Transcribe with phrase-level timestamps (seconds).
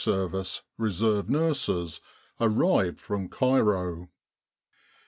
[0.03, 2.01] S Reserve nurses
[2.39, 4.09] arrived from Cairo.